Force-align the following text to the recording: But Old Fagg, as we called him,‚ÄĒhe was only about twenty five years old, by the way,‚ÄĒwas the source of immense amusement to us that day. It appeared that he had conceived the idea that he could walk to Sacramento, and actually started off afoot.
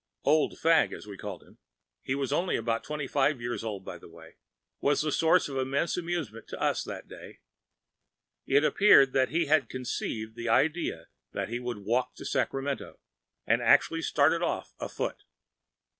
But 0.23 0.31
Old 0.31 0.57
Fagg, 0.57 0.93
as 0.93 1.05
we 1.05 1.15
called 1.15 1.43
him,‚ÄĒhe 1.43 2.15
was 2.17 2.33
only 2.33 2.55
about 2.55 2.83
twenty 2.83 3.05
five 3.05 3.39
years 3.39 3.63
old, 3.63 3.85
by 3.85 3.99
the 3.99 4.09
way,‚ÄĒwas 4.09 5.03
the 5.03 5.11
source 5.11 5.47
of 5.47 5.57
immense 5.57 5.95
amusement 5.95 6.47
to 6.47 6.59
us 6.59 6.83
that 6.83 7.07
day. 7.07 7.41
It 8.47 8.63
appeared 8.63 9.13
that 9.13 9.29
he 9.29 9.45
had 9.45 9.69
conceived 9.69 10.35
the 10.35 10.49
idea 10.49 11.09
that 11.33 11.49
he 11.49 11.61
could 11.61 11.85
walk 11.85 12.15
to 12.15 12.25
Sacramento, 12.25 12.97
and 13.45 13.61
actually 13.61 14.01
started 14.01 14.41
off 14.41 14.73
afoot. 14.79 15.23